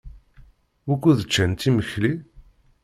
Wukud 0.87 1.19
ččant 1.27 1.61
imekli? 1.69 2.13